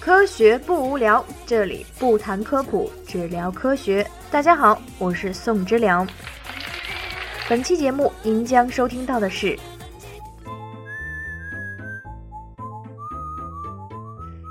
[0.00, 4.06] 科学不无聊，这里不谈科普，只聊科学。
[4.30, 6.06] 大家好，我是宋之良。
[7.48, 9.58] 本期节目您将收听到的是：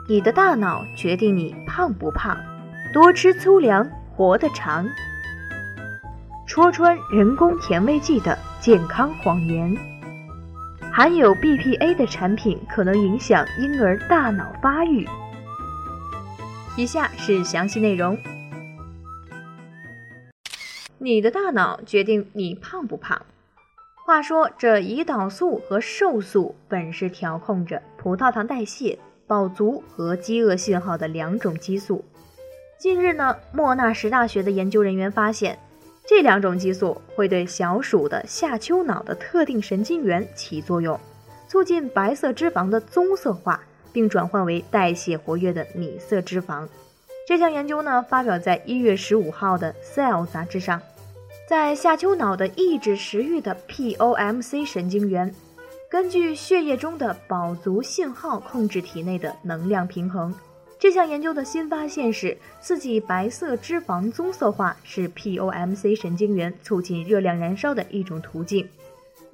[0.07, 2.37] 你的大脑决定你胖不胖，
[2.93, 4.85] 多吃粗粮活得长。
[6.45, 9.73] 戳穿人工甜味剂的健康谎言。
[10.91, 15.07] 含有 BPA 的产品可能影响婴儿大脑发育。
[16.77, 18.15] 以下是详细内容。
[20.99, 23.19] 你的大脑决定你胖不胖。
[24.05, 32.05] 话说，这胰岛素和瘦素本是调控着葡萄糖代谢、饱足和饥饿信号的两种激素。
[32.77, 35.57] 近日呢，莫纳什大学的研究人员发现，
[36.05, 40.99] 这两种激素会对小鼠的下丘脑的特定神经元起作用，
[41.47, 43.59] 促进白色脂肪的棕色化。
[43.91, 46.67] 并转换为代谢活跃的米色脂肪。
[47.27, 50.81] 这项研究呢，发表在一月十五号的《Cell》杂志上。
[51.47, 55.33] 在下丘脑的抑制食欲的 POMC 神经元，
[55.89, 60.33] 根据血液中的饱足信号控制体内的能量平衡。
[60.77, 68.67] 这项研究的新发现是，刺激白色脂肪棕色化是 POMC 神经元促进热量燃烧的一种途径。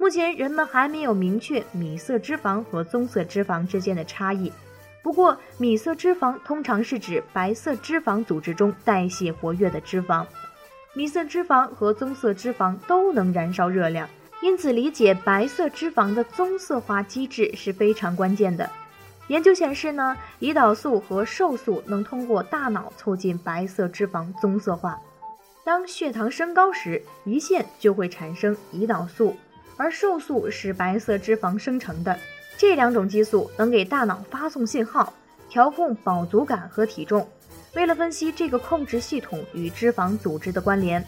[0.04, 4.52] 目前人们还没有明确米色脂肪和棕色脂肪之间的差异。
[5.02, 10.26] 不过，米色脂肪通常是指白色脂肪组织中代谢活跃的脂肪。
[10.92, 14.06] 米色脂肪和棕色脂肪都能燃烧热量，
[14.42, 18.68] 因此理解白色脂肪的棕色化机制是非常关键的。
[19.28, 25.00] 研究显示呢，胰岛素和瘦素能通过大脑促进白色脂肪棕色化。
[25.64, 29.34] 当血糖升高时，胰腺就会产生胰岛素。
[29.76, 32.16] 而瘦素是白色脂肪生成的，
[32.56, 35.12] 这两种激素能给大脑发送信号，
[35.48, 37.28] 调控饱足感和体重。
[37.74, 41.04] 为了分析这个控制系统与脂肪组织的关联，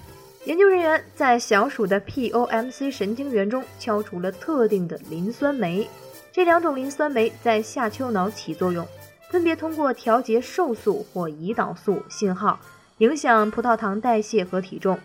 [0.47, 5.89] 研究人员在小鼠的 POMC 神经元中敲除了特定的磷酸酶，
[6.33, 8.85] 这两种磷酸酶在下丘脑起作用，
[9.31, 12.59] 分别通过调节瘦素或胰岛素信号，
[12.99, 14.99] 影响葡萄糖代谢和体重。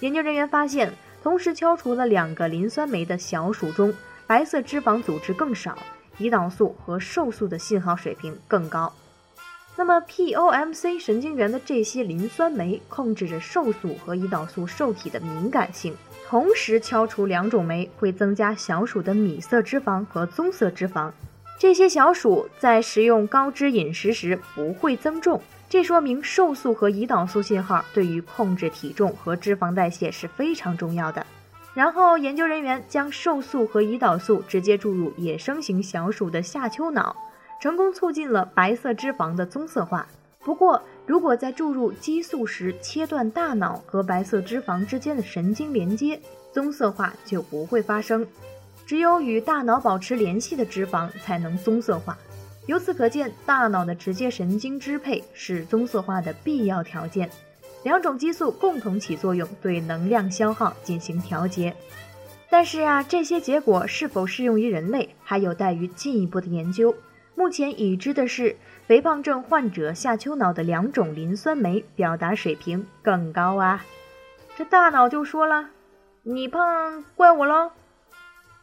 [0.00, 0.90] 研究人员发现。
[1.22, 3.94] 同时敲除了两个磷酸酶的小鼠中，
[4.26, 5.78] 白色脂肪组织更少，
[6.18, 8.92] 胰岛素和瘦素的信号水平更高。
[9.76, 15.94] 那么，POMC 神经元的这些磷酸酶控制着瘦素和胰岛素受体的敏感性。
[16.26, 21.10] 同时敲除两种酶会增加小鼠的米色脂肪和棕色脂肪，
[21.58, 25.40] 这些小鼠在食用高脂饮食时不会增重。
[25.72, 31.26] 这说明瘦素和胰岛素信号对于控制体重和脂肪代谢是非常重要的。
[31.72, 37.16] 然后，研究人员将瘦素和胰岛素直接注入野生型小鼠的下丘脑，
[37.58, 40.06] 成功促进了白色脂肪的棕色化。
[40.40, 46.20] 不过，如果在注入激素时切断大脑和白色脂肪之间的神经连接，
[46.52, 48.26] 棕色化就不会发生。
[48.84, 52.18] 只有与大脑保持联系的脂肪才能棕色化。
[52.66, 57.28] 由此可见，大脑的直接神经支配是棕色化的必要条件。
[57.82, 61.74] 两种激素共同起作用，对能量消耗进行调节。
[62.48, 66.94] 但是啊，这些结果是否适用于人类，还有待于进一步的研究。
[67.34, 68.54] 目前已知的是，
[68.86, 73.84] 肥胖症患者下丘脑的两种磷酸酶表达水平更高啊。
[74.54, 75.70] 这大脑就说了
[76.22, 77.72] ：“你胖，怪我喽。”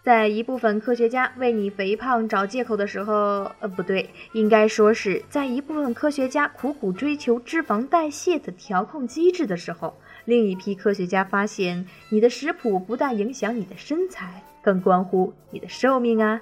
[0.10, 3.14] 在一部分科学家为你肥胖找借口的时候，
[3.60, 16.42] 呃，不对，应该说是在一部分科学家苦苦追求脂肪代谢的调控机制的时候，另一批科学家发现，你的食谱不但影响你的身材，更关乎你的寿命啊！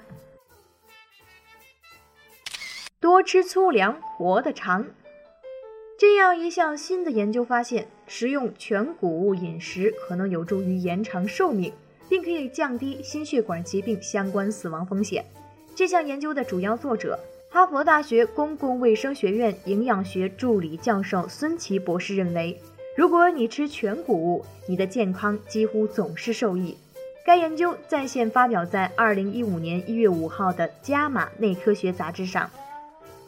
[2.98, 4.86] 多吃粗粮，活得长。
[5.98, 11.70] 这样一项新的研究发现，食用全谷物饮食可能有助于延长寿命。
[12.08, 15.24] 并可以降低心血管疾病相关死亡风险。
[15.74, 17.18] 这项研究的主要作者，
[17.50, 22.60] 哈佛大学公共卫生学院营养学助理教授孙奇博士认为，
[22.96, 26.76] 如果你吃全谷物，你的健康几乎总是受益。
[27.24, 32.50] 该研究在线发表在2015年1月5号的《伽马内科学杂志》上。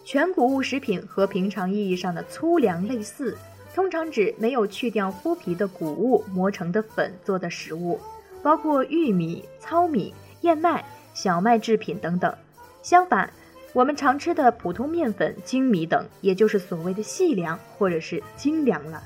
[0.03, 3.37] 全谷物食品和平常意义上的粗粮类似，
[3.75, 8.01] 通常指没有去掉麸皮的谷物磨成的粉做的食物。
[8.43, 10.85] 包括玉米、糙米、燕麦、
[11.15, 12.35] 小麦制品等等。
[12.83, 13.31] 相反，
[13.73, 19.03] 我们常吃的普通面粉、精米等，也就是所谓的细粮或者是精粮了。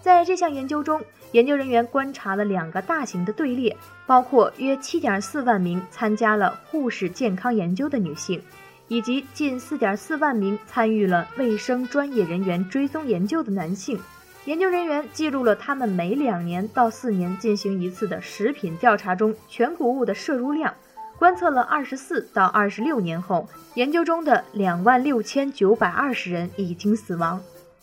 [0.00, 1.02] 在这项研究中，
[1.32, 3.76] 研究人员观察了两个大型的队列，
[4.06, 8.42] 包括约7.4万名参加了护士健康研究的女性，
[8.88, 14.00] 以及近4.4万名参与了卫生专业人员追踪研究的男性。
[14.48, 20.74] 研究人员记录了他们每两年到四年进行一次的食品调查中全谷物的摄入量。
[21.18, 27.38] 观测了24到26年后，研究中的2万6920人已经死亡。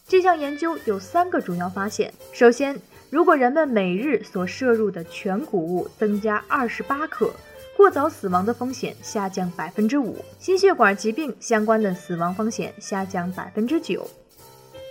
[0.08, 2.76] 这项研究有三个主要发现：首先，
[3.12, 7.32] 如果人们每日所摄入的全谷物增加28克，
[7.78, 14.02] 过早死亡的风险下降5%，心血管疾病相关的死亡风险下降9%。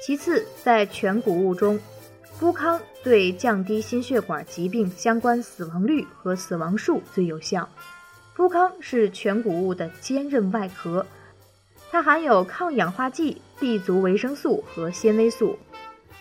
[0.06, 1.80] 其次，在全谷物中，
[2.38, 7.66] 麸糠对降低心血管疾病相关死亡率和死亡数最有效。
[8.36, 11.06] 麸糠是全谷物的坚韧外壳，
[11.90, 15.58] 它含有抗氧化剂、B 族维生素和纤维素，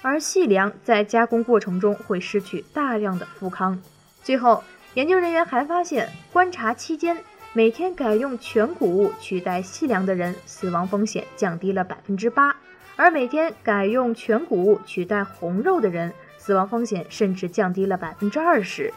[0.02, 3.78] 而细粮在加工过程中会失去大量的麸糠。
[4.24, 4.64] 最后，
[4.94, 7.18] 研究人员还发现，观察期间
[7.52, 12.56] 每天改用全谷物取代细粮的人，死亡风险降低了百分之八；
[12.96, 18.94] 而每天改用全谷物取代红肉的人，死亡风险甚至降低了百分之二十。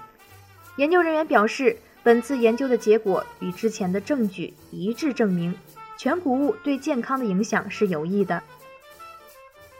[0.77, 1.77] 研究人员表示。
[2.07, 5.53] 本次研究的结果与之前的证据一致，证明
[5.99, 8.41] 全谷物对健康的影响是有益的。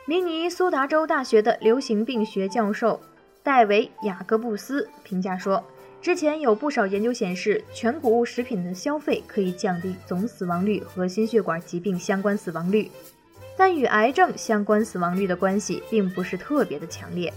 [0.07, 3.01] 明尼苏达州大学的流行病学教授
[3.45, 5.63] 戴维·雅各布斯评价说
[6.03, 12.91] ：“之前有不少研究显示，全谷物食品的消费可以降低总死亡率和心血管疾病相关死亡率，
[13.57, 17.33] 但与癌症相关死亡率的关系并不是特别的强烈。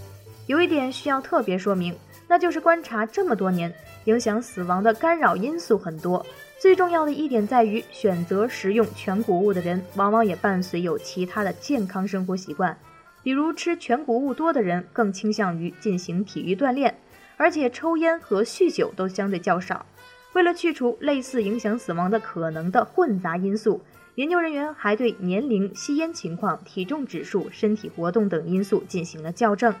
[0.46, 1.96] 有一点需要特别说明，
[2.28, 3.72] 那就是观察这么多年。”
[4.06, 6.24] 影响死亡的干扰因素很多，
[6.58, 12.76] 最重要的一点在于，选择食用全谷物的人，往往也伴随有其他的健康生活习惯，
[13.22, 16.98] 比如吃全谷物多的人更倾向于进行体育锻炼，
[17.36, 19.84] 而且抽烟和酗酒都相对较少。
[20.32, 23.82] 为了去除类似影响死亡的可能的混杂因素，
[24.14, 29.74] 研究人员还对年龄、吸烟情况、体重指数、身体活动等因素进行了校正。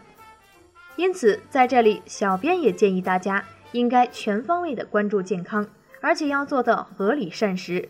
[0.96, 3.44] 因此，在这里，小编也建议大家。
[3.72, 5.64] 应该全方位的关注健康，
[6.00, 7.88] 而且要做到合理膳食。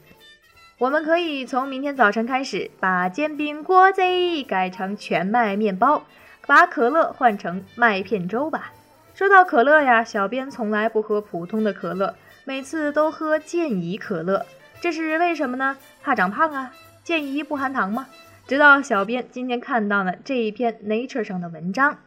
[0.77, 4.03] 我们可以从明天早晨开始，把煎饼果子
[4.47, 6.05] 改成全麦面包，
[6.47, 8.75] 把可乐换成麦片粥吧。
[9.15, 12.15] 说到可乐呀，小编从来不喝普通的可乐，
[12.45, 14.45] 每次都喝健怡可乐，
[14.81, 15.77] 这是为什么呢？
[16.03, 16.73] 怕长胖啊？
[17.05, 18.07] 建议不含糖吗？
[18.47, 21.99] 直到小编今天看到了这一篇 Nature 上的文章。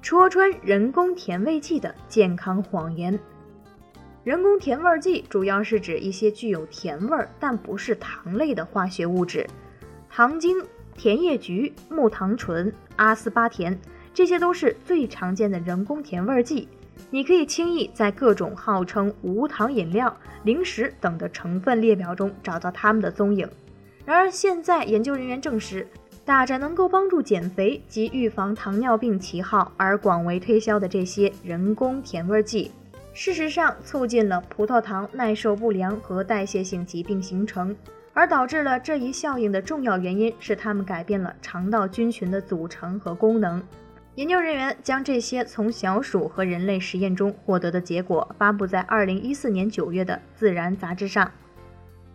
[0.00, 3.20] 戳穿人工甜味剂的健康谎言。
[4.24, 9.46] 人工甜味剂主要是指一些具有甜味但不是糖类的化学物质，
[10.08, 10.56] 糖精、
[10.96, 13.78] 甜叶菊、木糖醇、阿斯巴甜，
[14.14, 16.66] 这些都是最常见的人工甜味剂。
[17.10, 23.48] 你可以轻易在各种号称无糖饮料、零食等的成分列表中找到它们的踪影。
[24.04, 25.86] 然而，现在研究人员证实。
[26.22, 32.70] 打着能够帮助减肥及预防糖尿病旗号而广为推销的这些人工甜味剂，
[33.12, 37.74] 事实上促进了葡萄糖耐受不良和代谢性疾病形成，
[38.12, 43.60] 而导致了这一效应的重要原因是它们改变了肠道菌群的组成和功能。
[44.20, 51.32] 研究人员将这些从小鼠和人类实验中获得的结果发布在2014年9月的《自然》杂志上。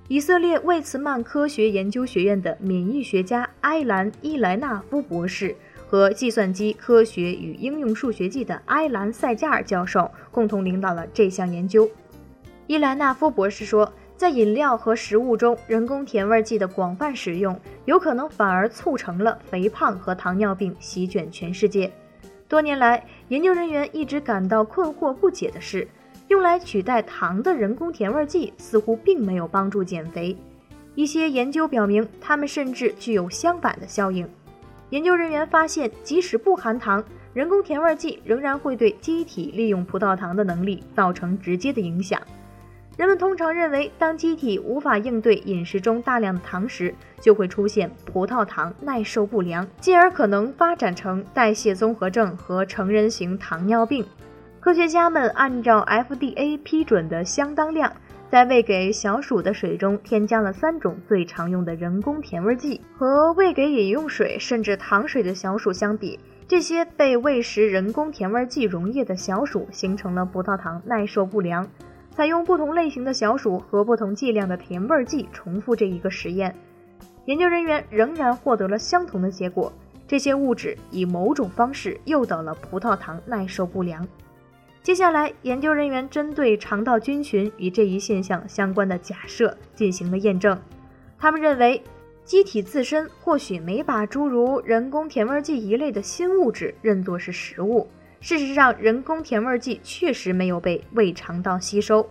[0.07, 5.55] 以色列魏茨曼科学研究学院的免疫学家埃兰·伊莱纳夫博士
[5.87, 11.89] 和计算机科学与应用数学系的埃兰·塞加尔教授共同领导了这项研究。
[12.67, 21.91] 伊莱纳夫博士说，在饮料和食物中人工甜味剂的广泛使用，有可能反而促成了肥胖和糖尿病席卷全世界。
[22.47, 25.87] 多年来，研究人员一直感到困惑不解的是。
[26.27, 30.35] 用来取代糖的人工甜味剂似乎并没有帮助减肥，
[30.95, 34.27] 一些研究表明，它们甚至具有相反的效应。
[34.89, 37.03] 研究人员发现，即使不含糖，
[37.33, 42.19] 人工甜味剂仍然会对机体利用葡萄糖的能力造成直接的影响。
[42.97, 54.05] 人们通常认为，当机体无法应对饮食中大量的糖时，就会出现葡萄糖耐受不良，进而可能发展成代谢综合症和成人型糖尿病。
[54.61, 57.91] 科学家们按照 FDA 批准的相当量，
[58.31, 62.79] 在喂给小鼠的水中添加了三种最常用的人工甜味剂。
[62.97, 71.67] 和喂给饮用水甚至糖水的小鼠相比，这些被喂食人工甜味剂溶液的小鼠形成了葡萄糖耐受不良。
[72.15, 76.55] 采用不同类型的小鼠和不同剂量的甜味剂重复这一个实验，
[77.25, 79.73] 研究人员仍然获得了相同的结果：
[80.07, 84.07] 这些物质以某种方式诱导了葡萄糖耐受不良。
[84.81, 90.57] 接下来，研究人员针对肠道菌群与这一现象相关的假设进行了验证。
[91.17, 91.83] 他们认为，
[92.23, 97.85] 机体自身或许没把诸如人工甜味剂一类的新物质认作是食物。
[98.25, 102.09] 事实上，人工甜味剂确实没有被胃肠道吸收，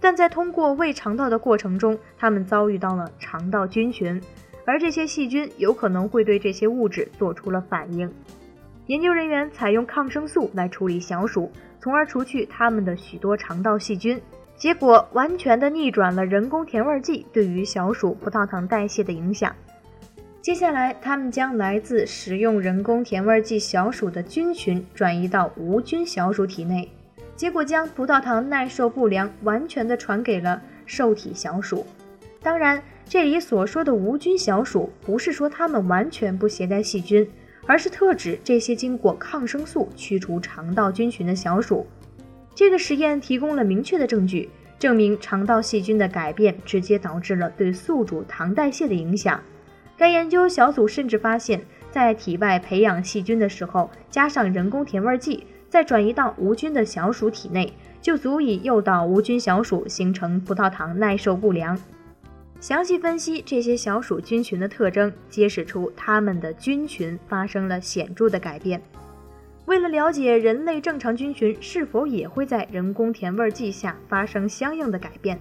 [0.00, 4.18] 但在通过胃肠道的过程中，它们遭遇到了肠道菌群，
[4.64, 8.10] 而这些细菌有可能会对这些物质做出了反应。
[8.86, 14.18] 研究人员采用抗生素来处理小鼠，从而除去它们的许多肠道细菌，
[14.56, 19.54] 结果完全的逆转了人工甜味剂对于小鼠葡萄糖代谢的影响。
[20.42, 26.90] 接下来，他们将来自食用人工甜味剂小鼠的菌群转移到无菌小鼠体内，
[27.36, 31.84] 结果将葡萄糖耐受不良完全的传给了受体小鼠。
[32.42, 37.28] 当然，这里所说的无菌小鼠，不是说它们完全不携带细菌，
[37.66, 41.86] 而是特指这些经过抗生素驱除肠道菌群的小鼠。
[42.54, 49.38] 这个实验提供了明确的证据，证明肠道细菌的改变直接导致了对宿主糖代谢的影响。
[50.00, 61.78] 该研究小组甚至发现，在体外培养细菌的时候，加上人工甜味剂，再转移到无菌的小鼠体内，就足以诱导无菌小鼠形成葡萄糖耐受不良。
[62.60, 68.80] 详细分析这些小鼠菌群的特征，揭示出它们的菌群发生了显著的改变。
[69.66, 75.38] 为了了解人类正常菌群是否也会在人工甜味剂下发生相应的改变。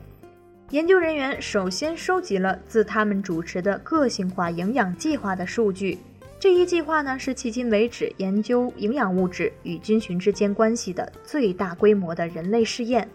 [0.71, 5.97] 研究人员首先收集了自他们主持的个性化营养计划的数据。
[6.39, 13.09] 这一计划呢，是迄今为止研究营养物质与菌群之间关系的最大规模的人类试验。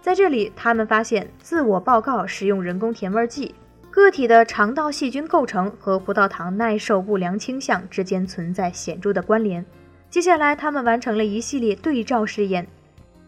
[0.00, 3.54] 在这里，他们发现自我报告使用人工甜味剂，
[3.90, 9.62] 个体的肠道细菌构成和葡萄糖耐受不良倾向之间存在显著的关联。
[10.08, 12.66] 接下来，他们完成了一系列对照试验。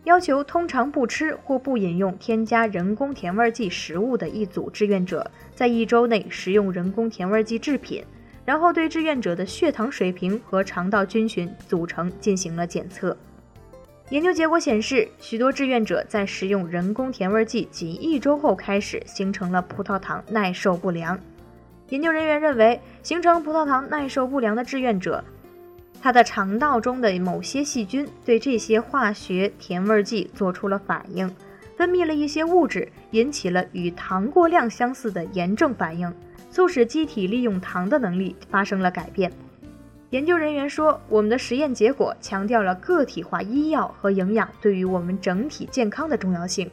[0.06, 8.04] 要求通常不吃或不饮用添加人工甜味剂食物的一组志愿者，在一周内食用人工甜味剂制品，
[8.44, 13.16] 然后对志愿者的血糖水平和肠道菌群组成进行了检测。
[14.10, 21.18] 研究结果显示，许多志愿者在食用人工甜味剂仅一周后开始形成了葡萄糖耐受不良。
[21.88, 25.24] 研究人员认为，形成葡萄糖耐受不良的志愿者。
[26.06, 31.28] 它的肠道中的某些细菌对这些化学甜味剂做出了反应，
[31.76, 36.14] 分泌了一些物质，引起了与糖过量相似的炎症反应，
[36.48, 39.32] 促使机体利用糖的能力发生了改变。
[40.10, 46.70] 研究人员说：“我们的实验结果强调了个体化医药和营养对于我们整体健康的重要性。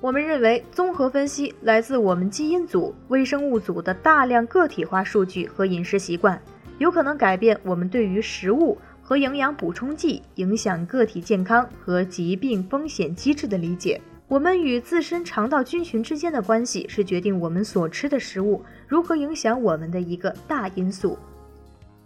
[0.00, 6.40] 我们认为，综合分析来自我们基因组、微生物组的大量个体化数据和饮食习惯。”
[6.82, 14.00] 有可能改变我们对于食物和营养补充剂影响个体健康和疾病风险机制的理解。
[14.26, 21.16] 我们与自身肠道菌群之间的关系是决定我们所吃的食物如何影响我们的一个大因素。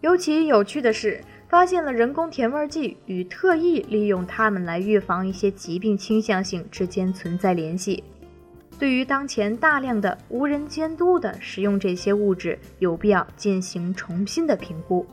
[0.03, 8.05] 尤其有趣的是，发现了人工甜味剂与特意利用它们来预防一些疾病倾向性之间存在联系。
[8.79, 15.07] 对于当前大量的无人监督的使用这些物质，有必要进行重新的评估。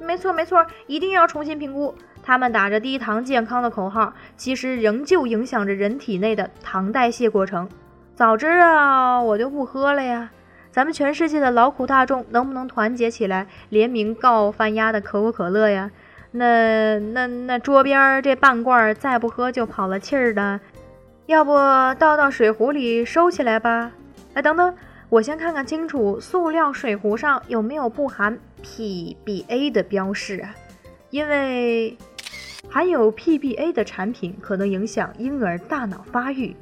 [0.00, 1.94] 没错，没错，一定要重新评估。
[2.22, 7.68] 他们打着低糖健康的口号，其实仍旧影响着人体内的糖代谢过程。
[8.14, 10.30] 早知道我就不喝了呀！
[10.70, 15.90] 咱们全世界的劳苦大众能不能团结起来，联名告翻鸭的可口可乐呀？
[16.32, 20.60] 那那那桌边这半罐再不喝就跑了气儿的。
[21.30, 21.52] 要不
[21.96, 23.92] 倒到水壶里收起来吧？
[24.34, 24.74] 哎，等等，
[25.08, 30.52] 我先看看清楚，塑料水壶上有没有不含 PBA 的标识啊？
[31.10, 31.96] 因为
[32.68, 36.56] 含有 PBA 的产品可能影响婴儿大脑发育。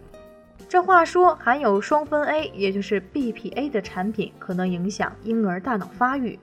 [0.68, 6.38] 这话说，含有双酚 A，也就是 BPA 的产品可能影响婴儿大脑发育。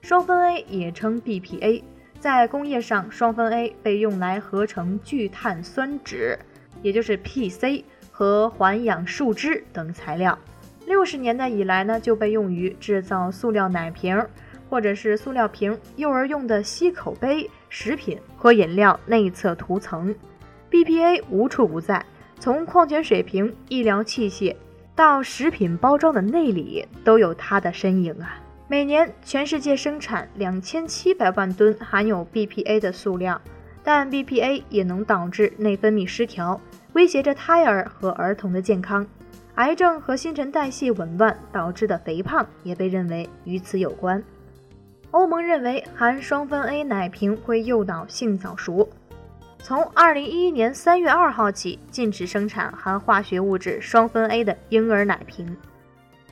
[0.00, 1.82] 双酚 A 也称 BPA，
[2.18, 6.38] 在工业上，双酚 A 被用来合成聚碳酸酯。
[6.86, 10.38] 也就是 PC 和环氧树脂等材料，
[10.86, 14.24] 六十年代以来呢，就被用于制造塑料奶瓶，
[14.70, 20.14] 或者是塑料瓶、幼儿用的吸口杯、食品和饮料内侧涂层。
[20.70, 22.06] BPA 无处不在，
[22.38, 24.54] 从矿泉水瓶、医疗器械
[24.94, 28.40] 到食品包装的内里，都有它的身影啊！
[28.68, 33.42] 每年全世界生产两千七百万吨含有 BPA 的塑料。
[33.86, 36.60] 但 BPA 也能导致内分泌失调，
[36.94, 39.06] 威胁着胎儿和儿童的健康。
[39.54, 44.20] 癌症和新陈代谢紊乱导致的肥胖也被认为与此有关。
[45.12, 48.88] 欧盟认为含双酚 A 奶瓶会诱导性早熟，
[49.60, 55.56] 从2011年3月2号起禁止生产含化学物质双酚 A 的婴儿奶瓶。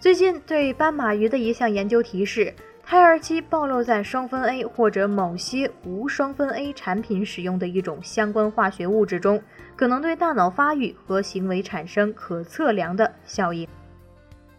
[0.01, 2.53] 最近对斑马鱼的一项研究提示，
[2.87, 9.43] 胎儿期暴露在双酚 A 或者某些无双酚 A 产品使用的一种相关化学物质中，
[9.75, 13.67] 可能对大脑发育和行为产生可测量的效应。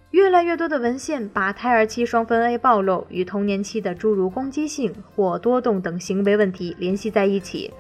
[0.10, 7.72] 越来越多的文献把胎儿期双酚 A 暴露与童年期的诸如攻击性或多动等行为问题联系在一起。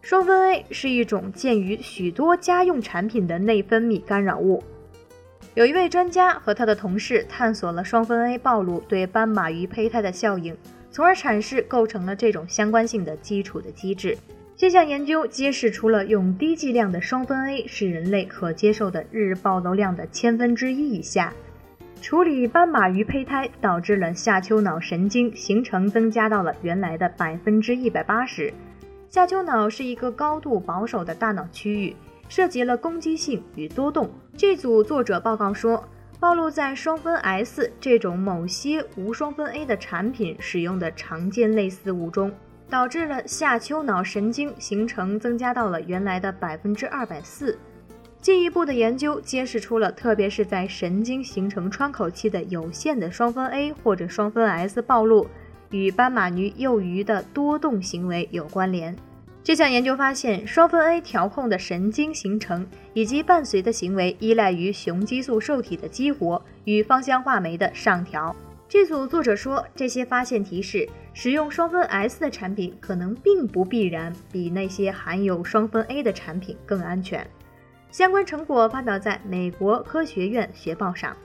[0.00, 4.64] 双酚 A 是一种见于许多家用产品的内分泌干扰物。
[5.54, 10.56] 有一位专家和他的同事探索了双酚 A 暴露对斑马鱼胚胎的效应，
[10.92, 14.16] 从而阐释构成了这种相关性的基础的机制。
[14.56, 21.32] 这项研究揭示出了用低剂量的双酚 A 是人类可接受的日暴露量的千分之一以下。
[22.00, 28.54] 处理斑马鱼胚胎导致了下丘脑神经形成增加到了原来的百分之一百八十。
[29.08, 31.96] 下丘脑是一个高度保守的大脑区域。
[32.30, 34.08] 涉及了攻击性与多动。
[34.36, 35.84] 这组作者报告说，
[36.18, 42.32] 暴露在双酚 S 这种某些无双酚 A 的产品使用的常见类似物中，
[42.70, 47.58] 导致了下丘脑神经形成增加到了原来的百分之二百四。
[48.20, 55.26] 进一步的研究揭示出了，特别是在神经形成窗口期的有限的双酚 A 或者双酚 S 暴露，
[55.70, 58.94] 与斑马鱼幼鱼的多动行为有关联。
[59.42, 68.36] 这项研究发现，双酚 A 调控的神经形成以及伴随的行为依赖于雄激素受体的激活与芳香化酶的上调。
[68.68, 77.26] 这组作者说，这些发现提示使用双酚 S 的产品可能并不必然比那些含有双酚 A 的产品更安全。
[77.90, 81.16] 相关成果发表在美国科学院学报上。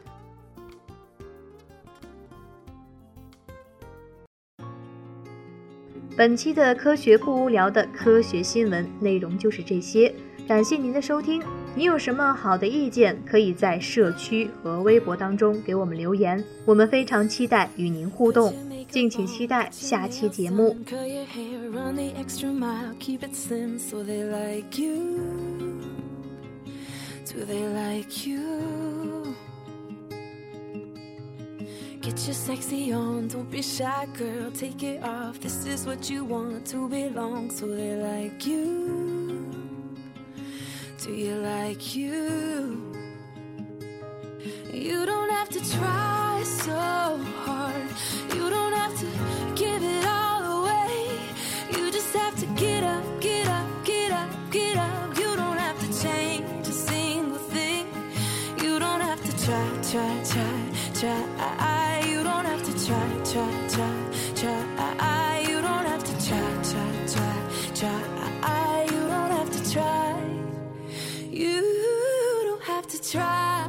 [6.17, 10.13] 本期的科学不无聊的科学新闻内容就是这些，
[10.48, 11.43] 感谢您的收听。
[11.75, 18.53] 你有什么好的意见，可以在社区和微博当中给我们留言，我们非常期待与您互动。
[18.90, 20.77] 敬请期待下期节目。
[32.01, 34.51] Get your sexy on, don't be shy, girl.
[34.51, 35.40] Take it off.
[35.40, 39.51] This is what you want to belong, so they like you.
[41.03, 42.94] Do you like you?
[44.72, 47.18] You don't have to try so
[72.85, 73.67] have to try.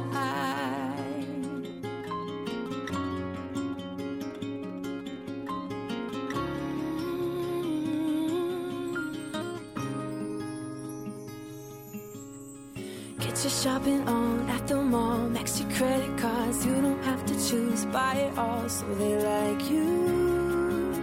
[13.19, 15.29] Get your shopping on at the mall.
[15.29, 16.65] Max your credit cards.
[16.65, 17.85] You don't have to choose.
[17.85, 20.93] Buy it all so they like you.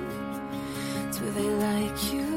[1.12, 2.33] Do they like you?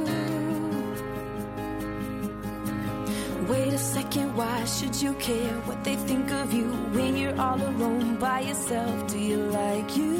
[4.38, 9.08] Why should you care what they think of you when you're all alone by yourself?
[9.08, 10.16] Do you like you?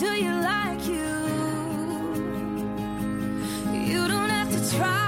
[0.00, 1.12] Do you like you?
[3.90, 5.03] You don't have to try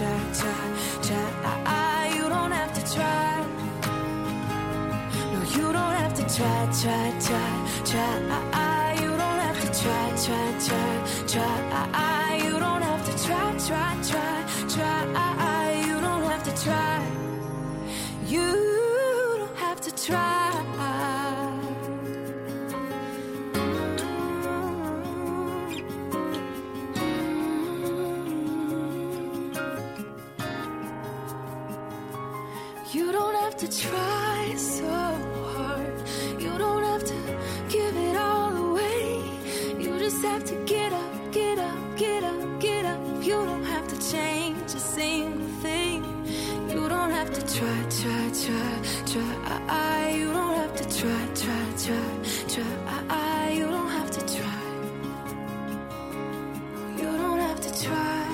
[0.00, 0.64] try, try,
[1.02, 3.46] try, I, I, you don't have to try.
[6.36, 7.10] Try, try,
[7.84, 8.94] try.
[8.94, 10.92] You don't have to try, try, try,
[11.26, 12.40] try.
[12.44, 15.84] You don't have to try, try, try, try.
[15.86, 17.04] You don't have to try.
[18.26, 18.46] You
[19.38, 20.34] don't have to try.
[20.34, 20.39] You
[48.44, 49.34] try, try,
[49.66, 50.10] try.
[50.16, 52.08] You don't have to try, try, try,
[52.48, 53.50] try.
[53.50, 54.62] You don't have to try.
[56.96, 58.26] You don't have to try.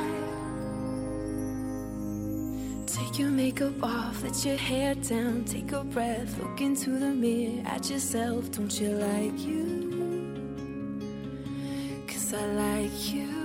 [2.86, 7.62] Take your makeup off, let your hair down, take a breath, look into the mirror
[7.66, 8.50] at yourself.
[8.52, 9.64] Don't you like you?
[12.06, 13.35] Cause I like you.